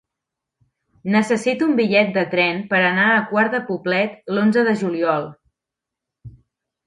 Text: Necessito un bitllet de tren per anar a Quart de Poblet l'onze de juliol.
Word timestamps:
Necessito 1.15 1.65
un 1.71 1.75
bitllet 1.79 2.07
de 2.15 2.23
tren 2.31 2.63
per 2.71 2.79
anar 2.87 3.05
a 3.09 3.19
Quart 3.33 3.53
de 3.57 3.61
Poblet 3.69 4.33
l'onze 4.37 4.63
de 4.69 4.75
juliol. 4.83 5.29